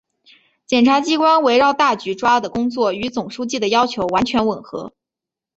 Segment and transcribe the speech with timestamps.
[0.65, 4.93] 检察机关围绕大局抓的工作与总书记的要求完全吻合